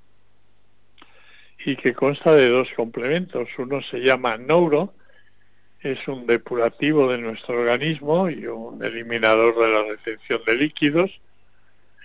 y 1.66 1.76
que 1.76 1.94
consta 1.94 2.34
de 2.34 2.50
dos 2.50 2.70
complementos. 2.76 3.50
Uno 3.58 3.82
se 3.82 4.00
llama 4.00 4.38
Neuro, 4.38 4.94
es 5.82 6.08
un 6.08 6.26
depurativo 6.26 7.12
de 7.12 7.18
nuestro 7.18 7.60
organismo 7.60 8.30
y 8.30 8.48
un 8.48 8.84
eliminador 8.84 9.58
de 9.58 9.74
la 9.74 9.84
retención 9.84 10.42
de 10.46 10.56
líquidos. 10.56 11.20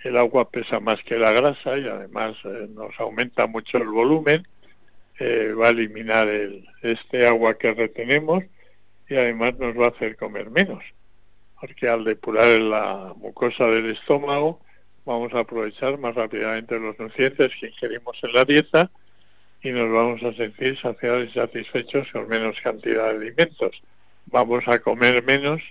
El 0.03 0.17
agua 0.17 0.51
pesa 0.51 0.81
más 0.81 1.01
que 1.03 1.17
la 1.17 1.31
grasa 1.31 1.77
y 1.77 1.87
además 1.87 2.35
eh, 2.43 2.67
nos 2.69 2.99
aumenta 2.99 3.47
mucho 3.47 3.77
el 3.77 3.87
volumen. 3.87 4.45
Eh, 5.19 5.53
va 5.53 5.67
a 5.67 5.69
eliminar 5.69 6.27
el, 6.27 6.67
este 6.81 7.25
agua 7.25 7.57
que 7.57 7.73
retenemos 7.73 8.43
y 9.07 9.15
además 9.15 9.57
nos 9.59 9.79
va 9.79 9.85
a 9.85 9.89
hacer 9.89 10.17
comer 10.17 10.49
menos. 10.49 10.83
Porque 11.59 11.87
al 11.87 12.03
depurar 12.03 12.47
la 12.59 13.13
mucosa 13.15 13.67
del 13.67 13.91
estómago 13.91 14.59
vamos 15.05 15.33
a 15.33 15.39
aprovechar 15.39 15.97
más 15.97 16.15
rápidamente 16.15 16.79
los 16.79 16.99
nutrientes 16.99 17.53
que 17.59 17.67
ingerimos 17.67 18.19
en 18.23 18.33
la 18.33 18.43
dieta 18.43 18.91
y 19.61 19.71
nos 19.71 19.89
vamos 19.89 20.21
a 20.23 20.33
sentir 20.33 20.77
saciados 20.77 21.29
y 21.29 21.31
satisfechos 21.31 22.11
con 22.11 22.27
menos 22.27 22.59
cantidad 22.59 23.05
de 23.05 23.17
alimentos. 23.17 23.81
Vamos 24.25 24.67
a 24.67 24.79
comer 24.79 25.23
menos 25.23 25.61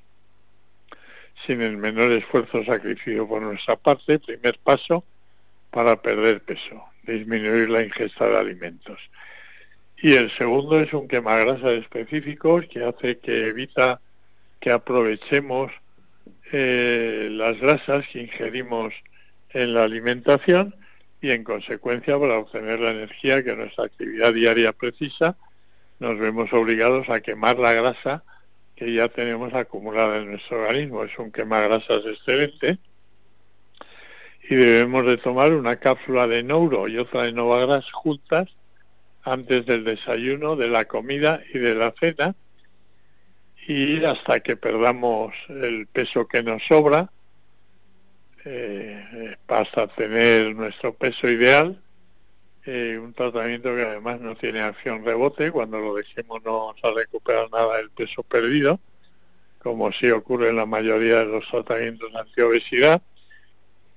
sin 1.47 1.63
el 1.63 1.77
menor 1.77 2.13
esfuerzo 2.13 2.59
o 2.59 2.65
sacrificio 2.65 3.27
por 3.27 3.43
nuestra 3.43 3.77
parte, 3.77 4.19
primer 4.19 4.59
paso 4.59 5.05
para 5.71 6.01
perder 6.01 6.43
peso, 6.43 6.85
disminuir 7.03 7.71
la 7.71 7.83
ingesta 7.83 8.27
de 8.27 8.39
alimentos. 8.39 8.99
Y 9.97 10.15
el 10.15 10.31
segundo 10.31 10.81
es 10.81 10.93
un 10.93 11.09
quemagrasa 11.09 11.73
específico 11.73 12.61
que 12.69 12.85
hace 12.85 13.19
que 13.19 13.49
evita 13.49 14.01
que 14.61 14.71
aprovechemos 14.71 15.73
eh, 16.53 17.29
las 17.31 17.59
grasas 17.59 18.07
que 18.09 18.21
ingerimos 18.21 18.95
en 19.51 19.75
la 19.75 19.85
alimentación 19.85 20.75
y 21.21 21.31
en 21.31 21.45
consecuencia 21.45 22.19
para 22.19 22.39
obtener 22.39 22.81
la 22.81 22.91
energía 22.91 23.43
que 23.43 23.55
nuestra 23.55 23.85
actividad 23.85 24.35
diaria 24.35 24.73
precisa, 24.73 25.37
nos 26.01 26.19
vemos 26.19 26.53
obligados 26.53 27.09
a 27.09 27.21
quemar 27.21 27.59
la 27.59 27.73
grasa 27.73 28.25
que 28.83 28.93
ya 28.93 29.09
tenemos 29.09 29.55
acumulada 29.55 30.17
en 30.19 30.31
nuestro 30.31 30.61
organismo. 30.61 31.05
Es 31.05 31.17
un 31.19 31.31
quema 31.31 31.61
grasas 31.61 32.03
excelente 32.05 32.79
y 34.43 34.55
debemos 34.57 35.07
de 35.07 35.19
tomar 35.19 35.53
una 35.53 35.77
cápsula 35.77 36.27
de 36.27 36.43
Neuro 36.43 36.89
y 36.89 36.99
otra 36.99 37.23
de 37.23 37.33
Novagras 37.33 37.91
juntas 37.93 38.49
antes 39.23 39.67
del 39.67 39.85
desayuno, 39.85 40.57
de 40.57 40.69
la 40.69 40.87
comida 40.87 41.41
y 41.55 41.59
de 41.59 41.77
la 41.77 41.95
cena 41.99 42.35
y 43.69 44.05
hasta 44.05 44.41
que 44.41 44.57
perdamos 44.57 45.33
el 45.49 45.87
peso 45.87 46.27
que 46.27 46.43
nos 46.43 46.65
sobra 46.67 47.09
eh, 48.45 49.37
hasta 49.47 49.87
tener 49.87 50.57
nuestro 50.57 50.93
peso 50.93 51.29
ideal 51.29 51.81
eh, 52.65 52.99
un 52.99 53.13
tratamiento 53.13 53.75
que 53.75 53.83
además 53.83 54.21
no 54.21 54.37
tiene 54.37 54.61
acción 54.61 55.05
rebote, 55.05 55.51
cuando 55.51 55.79
lo 55.81 55.95
dejemos 55.95 56.43
no 56.45 56.67
vamos 56.67 56.81
a 56.83 56.91
recuperar 56.93 57.51
nada 57.51 57.79
del 57.79 57.91
peso 57.91 58.23
perdido, 58.23 58.79
como 59.59 59.93
sí 59.93 60.11
ocurre 60.11 60.51
en 60.51 60.57
la 60.57 60.67
mayoría 60.67 61.21
de 61.21 61.27
los 61.27 61.49
tratamientos 61.49 62.15
antiobesidad, 62.15 63.03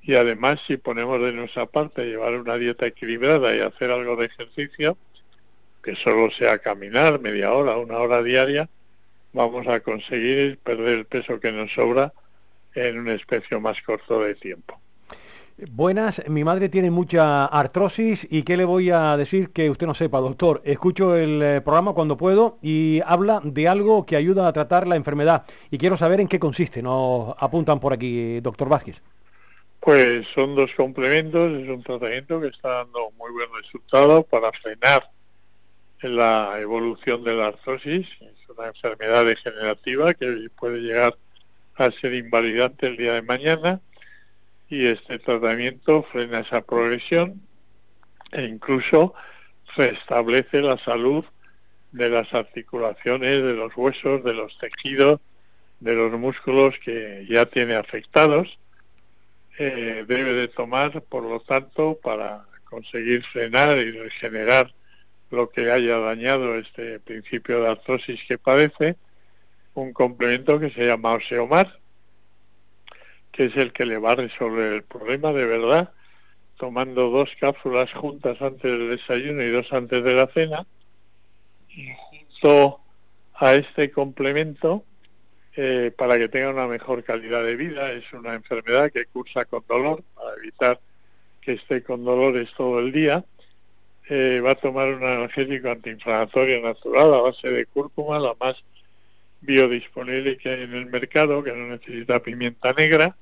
y 0.02 0.16
además 0.16 0.62
si 0.66 0.78
ponemos 0.78 1.20
de 1.20 1.32
nuestra 1.32 1.66
parte 1.66 2.06
llevar 2.06 2.40
una 2.40 2.58
dieta 2.58 2.86
equilibrada 2.86 3.56
y 3.56 3.60
hacer 3.60 3.92
algo 3.92 4.16
de 4.16 4.28
ejercicio, 4.28 4.98
que 5.84 5.96
solo 5.96 6.32
sea 6.32 6.58
caminar 6.60 7.20
media 7.20 7.54
hora, 7.54 7.78
una 7.78 7.98
hora 7.98 8.24
diaria, 8.24 8.70
vamos 9.34 9.68
a 9.68 9.80
conseguir 9.82 10.58
perder 10.58 11.00
el 11.00 11.06
peso 11.06 11.40
que 11.40 11.52
nos 11.52 11.74
sobra 11.74 12.14
en 12.74 13.00
un 13.00 13.10
especie 13.10 13.60
más 13.60 13.82
corto 13.82 14.22
de 14.22 14.36
tiempo. 14.36 14.75
Buenas, 15.58 16.22
mi 16.28 16.44
madre 16.44 16.68
tiene 16.68 16.92
mucha 16.92 17.46
artrosis 17.46 18.28
y 18.30 18.44
qué 18.44 18.58
le 18.58 18.66
voy 18.66 18.90
a 18.90 19.16
decir 19.16 19.52
que 19.52 19.70
usted 19.70 19.88
no 19.88 19.94
sepa, 19.94 20.20
doctor. 20.20 20.62
Escucho 20.66 21.16
el 21.16 21.42
eh, 21.42 21.62
programa 21.62 21.94
cuando 21.94 22.18
puedo 22.18 22.58
y 22.62 23.00
habla 23.06 23.40
de 23.42 23.70
algo 23.70 24.06
que 24.06 24.18
ayuda 24.18 24.50
a 24.50 24.52
tratar 24.52 24.86
la 24.86 24.98
enfermedad 24.98 25.46
y 25.72 25.78
quiero 25.78 25.96
saber 25.96 26.20
en 26.20 26.28
qué 26.28 26.40
consiste. 26.40 26.82
Nos 26.82 27.36
apuntan 27.40 27.80
por 27.80 27.94
aquí, 27.94 28.42
doctor 28.42 28.68
Vázquez. 28.68 29.02
Pues 29.80 30.28
son 30.36 30.56
dos 30.56 30.74
complementos, 30.76 31.54
es 31.54 31.70
un 31.70 31.84
tratamiento 31.84 32.42
que 32.42 32.48
está 32.48 32.84
dando 32.84 33.12
muy 33.18 33.32
buen 33.32 33.48
resultado 33.56 34.24
para 34.24 34.52
frenar 34.52 35.10
la 36.02 36.60
evolución 36.60 37.24
de 37.24 37.34
la 37.34 37.48
artrosis. 37.48 38.06
Es 38.20 38.50
una 38.50 38.68
enfermedad 38.68 39.24
degenerativa 39.24 40.14
que 40.16 40.50
puede 40.60 40.80
llegar 40.80 41.16
a 41.76 41.92
ser 41.92 42.14
invalidante 42.14 42.88
el 42.88 42.98
día 42.98 43.14
de 43.14 43.22
mañana 43.22 43.80
y 44.70 44.88
este 44.88 45.20
tratamiento 45.20 46.04
frena 46.04 46.40
esa 46.40 46.62
progresión 46.62 47.42
e 48.32 48.44
incluso 48.44 49.14
restablece 49.76 50.62
la 50.62 50.78
salud 50.78 51.24
de 51.92 52.10
las 52.10 52.34
articulaciones, 52.34 53.44
de 53.44 53.54
los 53.54 53.76
huesos, 53.76 54.24
de 54.24 54.34
los 54.34 54.58
tejidos, 54.58 55.22
de 55.80 55.96
los 55.96 56.12
músculos 56.20 56.78
que 56.80 57.26
ya 57.30 57.46
tiene 57.46 57.76
afectados. 57.76 58.60
Eh, 59.58 60.04
debe 60.08 60.34
de 60.34 60.48
tomar, 60.50 61.02
por 61.04 61.24
lo 61.24 61.40
tanto, 61.40 61.98
para 62.04 62.46
conseguir 62.66 63.24
frenar 63.24 63.78
y 63.78 63.92
regenerar 63.92 64.74
lo 65.32 65.50
que 65.50 65.72
haya 65.72 65.98
dañado 66.00 66.56
este 66.56 67.00
principio 67.00 67.62
de 67.62 67.70
artrosis 67.70 68.22
que 68.28 68.38
padece, 68.38 68.98
un 69.74 69.94
complemento 69.94 70.60
que 70.60 70.72
se 70.72 70.88
llama 70.88 71.14
Oseomar, 71.14 71.80
que 73.36 73.46
es 73.46 73.58
el 73.58 73.74
que 73.74 73.86
le 73.86 73.98
va 73.98 74.12
a 74.12 74.16
resolver 74.16 74.72
el 74.72 74.84
problema 74.84 75.34
de 75.34 75.46
verdad, 75.46 75.92
tomando 76.56 77.10
dos 77.10 77.36
cápsulas 77.38 77.92
juntas 77.92 78.42
antes 78.42 78.64
del 78.64 78.90
desayuno 78.92 79.44
y 79.44 79.50
dos 79.50 79.74
antes 79.74 80.02
de 80.06 80.16
la 80.16 80.28
cena, 80.28 80.66
y 81.70 81.90
junto 81.90 82.80
a 83.34 83.56
este 83.56 83.92
complemento, 83.92 84.86
eh, 85.58 85.92
para 85.98 86.18
que 86.18 86.30
tenga 86.30 86.52
una 86.52 86.68
mejor 86.68 87.04
calidad 87.04 87.44
de 87.44 87.58
vida, 87.58 87.92
es 87.92 88.06
una 88.14 88.36
enfermedad 88.36 88.90
que 88.90 89.06
cursa 89.06 89.44
con 89.44 89.66
dolor, 89.68 90.02
para 90.16 90.38
evitar 90.38 90.80
que 91.42 91.54
esté 91.54 91.84
con 91.84 92.06
dolores 92.06 92.50
todo 92.56 92.80
el 92.80 92.94
día, 92.94 93.26
eh, 94.08 94.40
va 94.40 94.52
a 94.52 94.56
tomar 94.56 94.94
un 94.94 95.04
analgésico 95.04 95.70
antiinflamatorio 95.70 96.62
natural 96.62 97.14
a 97.14 97.22
base 97.22 97.50
de 97.50 97.66
cúrcuma, 97.66 98.18
la 98.18 98.34
más 98.40 98.64
biodisponible 99.42 100.38
que 100.38 100.50
hay 100.50 100.62
en 100.64 100.74
el 100.74 100.86
mercado, 100.86 101.44
que 101.44 101.52
no 101.52 101.68
necesita 101.68 102.22
pimienta 102.22 102.72
negra, 102.72 103.18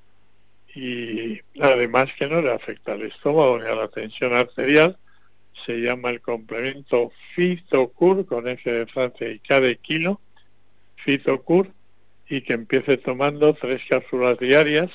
y 0.76 1.42
además 1.62 2.12
que 2.14 2.28
no 2.28 2.42
le 2.42 2.52
afecta 2.52 2.94
al 2.94 3.04
estómago 3.04 3.60
ni 3.60 3.68
a 3.68 3.76
la 3.76 3.88
tensión 3.90 4.34
arterial, 4.34 4.98
se 5.66 5.82
llama 5.82 6.10
el 6.10 6.22
complemento 6.22 7.12
Fitocur 7.36 8.26
con 8.26 8.48
F 8.48 8.72
de 8.72 8.88
Francia 8.88 9.30
y 9.30 9.40
K 9.40 9.60
de 9.60 9.78
kilo, 9.78 10.20
Fitocur, 10.96 11.70
y 12.28 12.42
que 12.42 12.54
empiece 12.54 12.98
tomando 12.98 13.54
tres 13.54 13.82
cápsulas 13.88 14.40
diarias, 14.40 14.90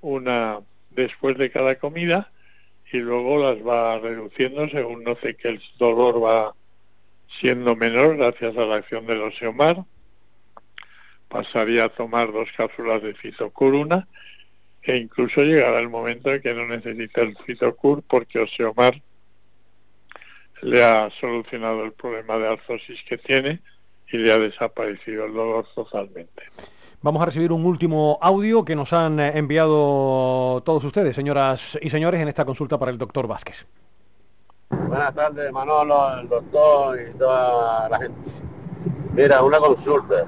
una 0.00 0.60
después 0.90 1.38
de 1.38 1.50
cada 1.50 1.78
comida, 1.78 2.32
y 2.92 2.98
luego 2.98 3.38
las 3.42 3.64
va 3.64 3.98
reduciendo 3.98 4.68
según 4.68 5.04
noce 5.04 5.36
que 5.36 5.48
el 5.48 5.62
dolor 5.78 6.22
va 6.22 6.54
siendo 7.28 7.76
menor 7.76 8.16
gracias 8.16 8.56
a 8.56 8.66
la 8.66 8.76
acción 8.76 9.06
del 9.06 9.22
oseomar. 9.22 9.84
Pasaría 11.28 11.84
a 11.84 11.88
tomar 11.90 12.32
dos 12.32 12.50
cápsulas 12.56 13.02
de 13.02 13.14
Fitocur 13.14 13.74
una 13.74 14.08
e 14.82 14.96
incluso 14.96 15.42
llegará 15.42 15.80
el 15.80 15.88
momento 15.88 16.32
en 16.32 16.40
que 16.40 16.54
no 16.54 16.66
necesita 16.66 17.22
el 17.22 17.36
Fitocur 17.44 18.02
porque 18.02 18.40
Oseomar 18.40 19.00
le 20.62 20.84
ha 20.84 21.10
solucionado 21.10 21.84
el 21.84 21.92
problema 21.92 22.36
de 22.38 22.48
artrosis 22.48 23.02
que 23.04 23.18
tiene 23.18 23.60
y 24.10 24.18
le 24.18 24.32
ha 24.32 24.38
desaparecido 24.38 25.26
el 25.26 25.34
dolor 25.34 25.66
totalmente. 25.74 26.44
Vamos 27.00 27.22
a 27.22 27.26
recibir 27.26 27.52
un 27.52 27.64
último 27.64 28.18
audio 28.20 28.64
que 28.64 28.74
nos 28.74 28.92
han 28.92 29.20
eh, 29.20 29.32
enviado 29.36 30.62
todos 30.64 30.82
ustedes, 30.82 31.14
señoras 31.14 31.78
y 31.80 31.90
señores, 31.90 32.20
en 32.20 32.26
esta 32.26 32.44
consulta 32.44 32.76
para 32.78 32.90
el 32.90 32.98
doctor 32.98 33.28
Vázquez. 33.28 33.66
Buenas 34.70 35.14
tardes, 35.14 35.52
Manolo, 35.52 36.18
el 36.18 36.28
doctor 36.28 36.98
y 37.00 37.16
toda 37.16 37.88
la 37.88 37.98
gente. 38.00 38.30
Mira, 39.12 39.42
una 39.42 39.58
consulta. 39.58 40.26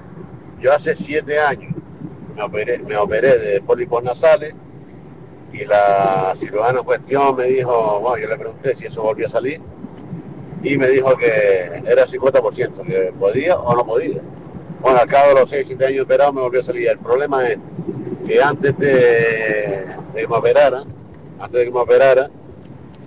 Yo 0.60 0.72
hace 0.72 0.94
siete 0.94 1.40
años 1.40 1.74
me 2.48 2.96
operé, 2.96 3.38
de 3.38 3.60
pólipos 3.60 4.02
nasales 4.02 4.54
y 5.52 5.64
la 5.64 6.32
cirujana 6.36 6.78
en 6.78 6.84
cuestión 6.84 7.36
me 7.36 7.44
dijo, 7.44 8.00
bueno, 8.00 8.18
yo 8.18 8.28
le 8.28 8.36
pregunté 8.36 8.74
si 8.74 8.86
eso 8.86 9.02
volvía 9.02 9.26
a 9.26 9.30
salir 9.30 9.60
y 10.62 10.76
me 10.76 10.88
dijo 10.88 11.16
que 11.16 11.82
era 11.86 12.06
50%, 12.06 12.86
que 12.86 13.12
podía 13.18 13.56
o 13.56 13.74
no 13.74 13.84
podía. 13.84 14.20
Bueno, 14.80 14.98
al 14.98 15.08
cabo 15.08 15.34
de 15.34 15.40
los 15.40 15.50
6, 15.50 15.64
7 15.68 15.86
años 15.86 16.04
operado 16.04 16.32
me 16.32 16.40
volvió 16.40 16.60
a 16.60 16.62
salir. 16.62 16.88
El 16.88 16.98
problema 16.98 17.48
es 17.48 17.58
que 18.26 18.42
antes 18.42 18.78
de, 18.78 19.86
que 20.14 20.28
me 20.28 20.36
operara, 20.36 20.84
antes 21.38 21.58
de 21.58 21.64
que 21.64 21.70
me 21.70 21.80
operara, 21.80 22.30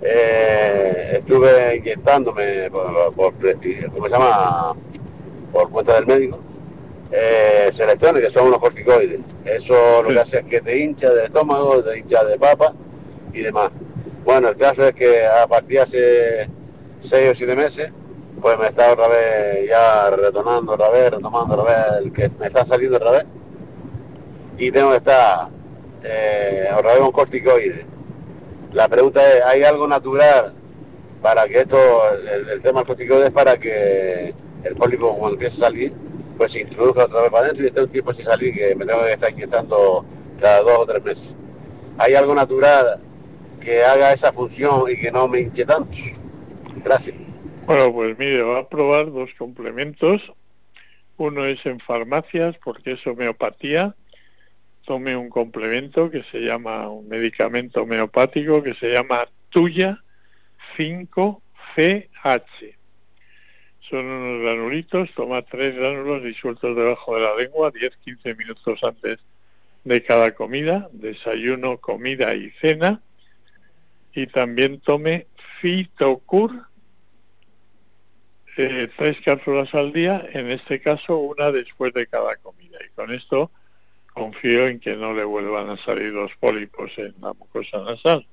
eh, 0.02 1.14
estuve 1.18 1.76
inyectándome 1.76 2.70
por, 2.70 3.14
por, 3.14 3.34
¿cómo 3.34 4.04
se 4.06 4.10
llama? 4.10 4.74
por 5.52 5.70
cuenta 5.70 5.94
del 5.94 6.06
médico 6.06 6.40
eh, 7.16 7.70
selecciones, 7.72 8.24
que 8.24 8.30
son 8.30 8.48
unos 8.48 8.58
corticoides. 8.58 9.20
Eso 9.44 10.02
lo 10.02 10.08
que 10.08 10.18
hace 10.18 10.38
es 10.38 10.44
que 10.46 10.60
te 10.60 10.76
hincha 10.78 11.10
de 11.10 11.26
estómago, 11.26 11.80
te 11.80 11.98
hincha 11.98 12.24
de 12.24 12.36
papa 12.36 12.74
y 13.32 13.40
demás. 13.40 13.70
Bueno, 14.24 14.48
el 14.48 14.56
caso 14.56 14.84
es 14.84 14.94
que 14.94 15.24
a 15.24 15.46
partir 15.46 15.76
de 15.76 15.82
hace 15.82 16.50
seis 17.00 17.30
o 17.30 17.34
siete 17.36 17.54
meses, 17.54 17.90
pues 18.40 18.58
me 18.58 18.66
está 18.66 18.92
otra 18.92 19.06
vez 19.06 19.68
ya 19.68 20.10
retornando 20.10 20.72
otra 20.72 20.88
vez, 20.88 21.12
retomando 21.12 21.54
otra 21.54 21.76
vez, 21.76 22.04
el 22.04 22.12
que 22.12 22.30
me 22.40 22.48
está 22.48 22.64
saliendo 22.64 22.96
otra 22.96 23.12
vez. 23.12 23.24
Y 24.58 24.72
tengo 24.72 24.90
que 24.90 24.96
estar 24.96 25.48
eh, 26.02 26.68
otra 26.76 26.94
vez 26.94 27.00
con 27.00 27.12
corticoides. 27.12 27.86
La 28.72 28.88
pregunta 28.88 29.20
es, 29.32 29.44
¿hay 29.44 29.62
algo 29.62 29.86
natural 29.86 30.52
para 31.22 31.46
que 31.46 31.60
esto, 31.60 31.78
el, 32.50 32.60
tema 32.60 32.80
del 32.80 32.88
corticoides, 32.88 33.30
para 33.30 33.56
que 33.56 34.34
el 34.64 34.74
pólipo 34.74 35.16
cuando 35.16 35.34
empiece 35.34 35.56
a 35.58 35.60
salir, 35.60 35.92
pues 36.36 36.52
se 36.52 36.60
introduzca 36.60 37.04
otra 37.04 37.22
vez 37.22 37.30
para 37.30 37.44
adentro 37.44 37.64
y 37.64 37.68
esté 37.68 37.82
un 37.82 37.88
tiempo 37.88 38.14
sin 38.14 38.24
salir 38.24 38.54
que 38.54 38.74
me 38.74 38.84
tengo 38.84 39.02
que 39.04 39.12
estar 39.12 39.30
inyectando 39.30 40.04
cada 40.40 40.60
dos 40.62 40.78
o 40.78 40.86
tres 40.86 41.04
meses. 41.04 41.34
¿Hay 41.98 42.14
algo 42.14 42.34
natural 42.34 43.00
que 43.60 43.84
haga 43.84 44.12
esa 44.12 44.32
función 44.32 44.90
y 44.90 44.96
que 44.96 45.12
no 45.12 45.28
me 45.28 45.40
hinche? 45.40 45.64
Gracias. 46.84 47.16
Bueno, 47.66 47.92
pues 47.92 48.18
mire, 48.18 48.42
va 48.42 48.58
a 48.58 48.68
probar 48.68 49.10
dos 49.12 49.30
complementos. 49.38 50.32
Uno 51.16 51.44
es 51.44 51.64
en 51.64 51.80
farmacias 51.80 52.56
porque 52.62 52.92
es 52.92 53.06
homeopatía. 53.06 53.94
Tome 54.84 55.16
un 55.16 55.30
complemento 55.30 56.10
que 56.10 56.24
se 56.24 56.40
llama, 56.40 56.88
un 56.90 57.08
medicamento 57.08 57.82
homeopático 57.82 58.62
que 58.62 58.74
se 58.74 58.92
llama 58.92 59.26
Tuya 59.48 60.02
5CH 60.76 62.73
son 63.88 64.06
unos 64.06 64.42
granulitos, 64.42 65.10
toma 65.14 65.42
tres 65.42 65.74
gránulos 65.74 66.22
disueltos 66.22 66.74
debajo 66.74 67.16
de 67.16 67.22
la 67.22 67.36
lengua 67.36 67.72
10-15 67.72 68.36
minutos 68.36 68.82
antes 68.82 69.18
de 69.84 70.02
cada 70.02 70.34
comida, 70.34 70.88
desayuno, 70.92 71.78
comida 71.78 72.34
y 72.34 72.50
cena. 72.60 73.00
y 74.14 74.28
también 74.28 74.80
tome 74.80 75.26
Fitocur, 75.60 76.52
eh, 78.56 78.88
tres 78.96 79.20
cápsulas 79.24 79.74
al 79.74 79.92
día, 79.92 80.24
en 80.32 80.50
este 80.50 80.80
caso 80.80 81.18
una 81.18 81.50
después 81.50 81.92
de 81.92 82.06
cada 82.06 82.36
comida. 82.36 82.78
Y 82.84 82.90
con 82.94 83.10
esto 83.10 83.50
confío 84.12 84.68
en 84.68 84.78
que 84.78 84.94
no 84.96 85.12
le 85.12 85.24
vuelvan 85.24 85.68
a 85.70 85.76
salir 85.76 86.12
los 86.12 86.34
pólipos 86.36 86.96
en 86.98 87.14
la 87.20 87.32
mucosa 87.32 87.82
nasal. 87.82 88.26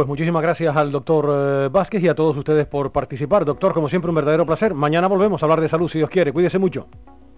Pues 0.00 0.08
muchísimas 0.08 0.40
gracias 0.40 0.74
al 0.74 0.90
doctor 0.90 1.26
eh, 1.28 1.68
Vázquez 1.70 2.02
y 2.02 2.08
a 2.08 2.14
todos 2.14 2.34
ustedes 2.34 2.64
por 2.64 2.90
participar. 2.90 3.44
Doctor, 3.44 3.74
como 3.74 3.90
siempre, 3.90 4.08
un 4.08 4.14
verdadero 4.14 4.46
placer. 4.46 4.72
Mañana 4.72 5.08
volvemos 5.08 5.42
a 5.42 5.44
hablar 5.44 5.60
de 5.60 5.68
salud, 5.68 5.90
si 5.90 5.98
Dios 5.98 6.08
quiere. 6.08 6.32
Cuídese 6.32 6.58
mucho. 6.58 6.88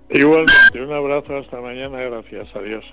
Igualmente, 0.09 0.81
un 0.81 0.93
abrazo 0.93 1.39
hasta 1.39 1.61
mañana. 1.61 2.01
Gracias. 2.01 2.55
Adiós. 2.55 2.85